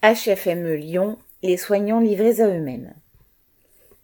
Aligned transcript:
HFME 0.00 0.76
Lyon, 0.76 1.18
les 1.42 1.56
soignants 1.56 1.98
livrés 1.98 2.40
à 2.40 2.46
eux-mêmes. 2.46 2.94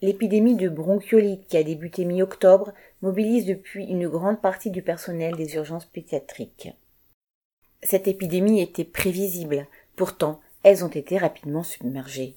L'épidémie 0.02 0.56
de 0.56 0.68
bronchiolite 0.68 1.46
qui 1.46 1.56
a 1.56 1.62
débuté 1.62 2.04
mi-octobre 2.04 2.72
mobilise 3.00 3.46
depuis 3.46 3.84
une 3.84 4.08
grande 4.08 4.40
partie 4.40 4.72
du 4.72 4.82
personnel 4.82 5.36
des 5.36 5.54
urgences 5.54 5.84
pédiatriques. 5.84 6.70
Cette 7.84 8.08
épidémie 8.08 8.60
était 8.60 8.82
prévisible, 8.82 9.68
pourtant 9.94 10.40
elles 10.64 10.84
ont 10.84 10.88
été 10.88 11.16
rapidement 11.16 11.62
submergées. 11.62 12.34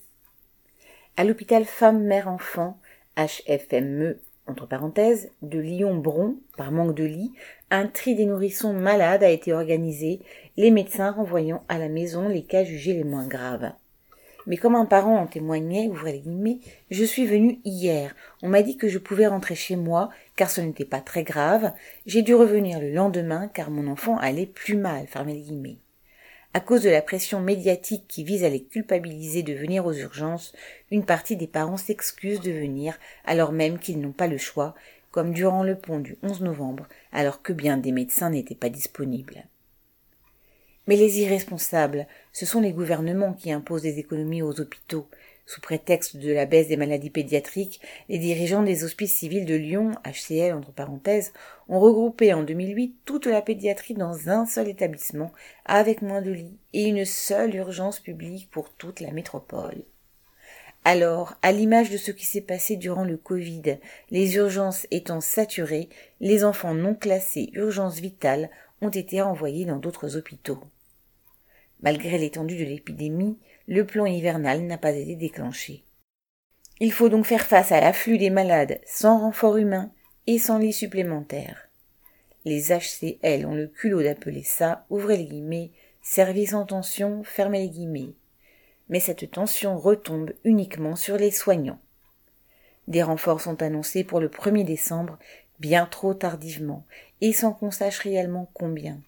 À 1.15 1.23
l'hôpital 1.23 1.65
Femmes-Mère-Enfant, 1.65 2.79
HFME 3.17 4.19
entre 4.48 4.68
parenthèses, 4.68 5.29
de 5.41 5.59
Lyon-Bron, 5.59 6.38
par 6.57 6.71
manque 6.71 6.96
de 6.96 7.04
lit, 7.04 7.34
un 7.70 7.88
tri 7.88 8.16
des 8.16 8.25
nourrissons 8.25 8.73
malades 8.73 9.23
a 9.23 9.29
été 9.29 9.54
organisé, 9.54 10.21
les 10.55 10.71
médecins 10.71 11.11
renvoyant 11.11 11.64
à 11.68 11.77
la 11.77 11.89
maison 11.89 12.27
les 12.27 12.43
cas 12.43 12.64
jugés 12.64 12.93
les 12.93 13.04
moins 13.04 13.28
graves. 13.28 13.71
Mais 14.47 14.55
comme 14.55 14.75
un 14.75 14.86
parent 14.86 15.18
en 15.18 15.28
témoignait, 15.28 15.89
ouvrez 15.89 16.14
les 16.14 16.19
guillemets, 16.19 16.60
je 16.89 17.04
suis 17.04 17.25
venu 17.25 17.60
hier. 17.65 18.15
On 18.41 18.47
m'a 18.47 18.61
dit 18.61 18.78
que 18.78 18.88
je 18.88 18.97
pouvais 18.97 19.28
rentrer 19.28 19.55
chez 19.55 19.75
moi, 19.75 20.10
car 20.38 20.50
ce 20.50 20.61
n'était 20.61 20.86
pas 20.86 21.02
très 21.02 21.24
grave. 21.24 21.74
J'ai 22.05 22.21
dû 22.21 22.33
revenir 22.33 22.79
le 22.79 22.91
lendemain, 22.91 23.50
car 23.54 23.69
mon 23.69 23.91
enfant 23.91 24.18
allait 24.18 24.46
plus 24.46 24.77
mal, 24.77 25.05
fermez 25.07 25.33
les 25.33 25.41
guillemets. 25.41 25.77
À 26.54 26.60
cause 26.60 26.82
de 26.82 26.89
la 26.89 27.01
pression 27.01 27.39
médiatique 27.39 28.06
qui 28.07 28.24
vise 28.24 28.43
à 28.43 28.50
les 28.50 28.64
culpabiliser 28.64 29.43
de 29.43 29.54
venir 29.54 29.86
aux 29.86 29.93
urgences, 29.93 30.54
une 30.89 31.05
partie 31.05 31.36
des 31.36 31.47
parents 31.47 31.78
s'excusent 31.78 32.42
de 32.42 32.52
venir 32.52 32.97
alors 33.25 33.52
même 33.52 33.78
qu'ils 33.78 34.00
n'ont 34.00 34.11
pas 34.11 34.28
le 34.28 34.38
choix, 34.38 34.73
comme 35.11 35.33
durant 35.33 35.64
le 35.64 35.75
pont 35.75 36.00
du 36.00 36.17
11 36.23 36.41
novembre, 36.41 36.88
alors 37.11 37.41
que 37.41 37.53
bien 37.53 37.78
des 37.78 37.91
médecins 37.91 38.30
n'étaient 38.30 38.55
pas 38.55 38.69
disponibles. 38.69 39.45
Mais 40.88 40.95
les 40.95 41.19
irresponsables, 41.19 42.08
ce 42.31 42.45
sont 42.45 42.61
les 42.61 42.72
gouvernements 42.72 43.33
qui 43.33 43.52
imposent 43.52 43.81
des 43.81 44.00
économies 44.00 44.41
aux 44.41 44.59
hôpitaux, 44.59 45.08
sous 45.47 45.61
prétexte 45.61 46.17
de 46.17 46.31
la 46.31 46.45
baisse 46.45 46.67
des 46.67 46.78
maladies 46.78 47.09
pédiatriques, 47.09 47.81
les 48.09 48.19
dirigeants 48.19 48.61
des 48.61 48.83
hospices 48.83 49.16
civils 49.16 49.45
de 49.45 49.55
Lyon, 49.55 49.94
HCL 50.05 50.53
entre 50.53 50.71
parenthèses, 50.71 51.33
ont 51.69 51.80
regroupé 51.80 52.33
en 52.33 52.44
2008 52.44 52.97
toute 53.05 53.25
la 53.25 53.41
pédiatrie 53.41 53.95
dans 53.95 54.30
un 54.30 54.45
seul 54.45 54.67
établissement, 54.67 55.31
avec 55.66 56.02
moins 56.02 56.21
de 56.21 56.31
lits 56.31 56.59
et 56.73 56.83
une 56.83 57.05
seule 57.05 57.55
urgence 57.55 57.99
publique 57.99 58.52
pour 58.52 58.69
toute 58.73 58.99
la 58.99 59.11
métropole. 59.11 59.83
Alors, 60.83 61.36
à 61.41 61.52
l'image 61.52 61.89
de 61.89 61.97
ce 61.97 62.11
qui 62.11 62.25
s'est 62.25 62.41
passé 62.41 62.75
durant 62.75 63.03
le 63.03 63.17
Covid, 63.17 63.77
les 64.09 64.36
urgences 64.36 64.86
étant 64.91 65.21
saturées, 65.21 65.89
les 66.19 66.43
enfants 66.43 66.73
non 66.73 66.93
classés 66.93 67.49
urgences 67.53 67.99
vitales 67.99 68.49
ont 68.81 68.89
été 68.89 69.21
renvoyés 69.21 69.66
dans 69.66 69.77
d'autres 69.77 70.17
hôpitaux. 70.17 70.59
Malgré 71.81 72.17
l'étendue 72.17 72.58
de 72.58 72.66
l'épidémie, 72.66 73.38
le 73.67 73.86
plan 73.86 74.06
hivernal 74.06 74.61
n'a 74.61 74.78
pas 74.78 74.92
été 74.92 75.16
déclenché. 75.16 75.83
Il 76.80 76.92
faut 76.92 77.09
donc 77.09 77.25
faire 77.25 77.45
face 77.45 77.72
à 77.72 77.81
l'afflux 77.81 78.17
des 78.17 78.30
malades 78.30 78.80
sans 78.86 79.20
renfort 79.20 79.58
humain 79.58 79.92
et 80.28 80.38
sans 80.38 80.58
lit 80.58 80.73
supplémentaire. 80.73 81.70
Les 82.45 82.72
HCL 82.72 83.45
ont 83.45 83.55
le 83.55 83.67
culot 83.67 84.03
d'appeler 84.03 84.44
ça, 84.44 84.86
ouvrez 84.89 85.17
les 85.17 85.25
guillemets, 85.25 85.72
service 86.02 86.53
en 86.53 86.66
tension, 86.66 87.23
fermez 87.23 87.59
les 87.59 87.70
guillemets. 87.70 88.14
Mais 88.89 89.00
cette 89.00 89.31
tension 89.31 89.78
retombe 89.78 90.33
uniquement 90.44 90.95
sur 90.95 91.17
les 91.17 91.31
soignants. 91.31 91.80
Des 92.88 93.03
renforts 93.03 93.42
sont 93.42 93.61
annoncés 93.61 94.03
pour 94.03 94.22
le 94.22 94.30
1er 94.30 94.64
décembre, 94.64 95.20
bien 95.59 95.86
trop 95.86 96.14
tardivement, 96.14 96.86
et 97.20 97.33
sans 97.33 97.52
qu'on 97.52 97.72
sache 97.72 98.00
réellement 98.00 98.50
combien. 98.53 99.02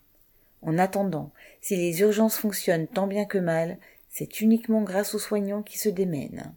En 0.61 0.77
attendant, 0.77 1.31
si 1.61 1.75
les 1.75 2.01
urgences 2.01 2.37
fonctionnent 2.37 2.87
tant 2.87 3.07
bien 3.07 3.25
que 3.25 3.37
mal, 3.37 3.77
c'est 4.09 4.41
uniquement 4.41 4.81
grâce 4.81 5.13
aux 5.15 5.19
soignants 5.19 5.63
qui 5.63 5.77
se 5.77 5.89
démènent. 5.89 6.53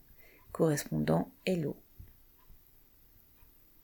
Correspondant 0.52 1.30
Hello. 1.46 1.76